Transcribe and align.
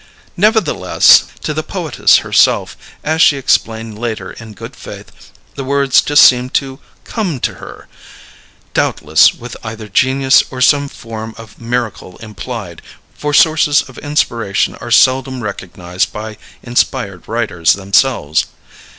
Nevertheless, 0.35 1.25
to 1.43 1.53
the 1.53 1.61
poetess 1.61 2.17
herself, 2.25 2.75
as 3.03 3.21
she 3.21 3.37
explained 3.37 3.99
later 3.99 4.31
in 4.31 4.55
good 4.55 4.75
faith, 4.75 5.31
the 5.53 5.63
words 5.63 6.01
just 6.01 6.23
seemed 6.23 6.55
to 6.55 6.79
come 7.03 7.39
to 7.41 7.53
her; 7.61 7.87
doubtless 8.73 9.31
with 9.35 9.55
either 9.63 9.87
genius 9.87 10.43
or 10.49 10.59
some 10.59 10.87
form 10.89 11.35
of 11.37 11.61
miracle 11.61 12.17
implied; 12.17 12.81
for 13.15 13.31
sources 13.31 13.83
of 13.83 13.99
inspiration 13.99 14.73
are 14.81 14.89
seldom 14.89 15.43
recognized 15.43 16.11
by 16.11 16.39
inspired 16.63 17.27
writers 17.27 17.73
themselves. 17.73 18.47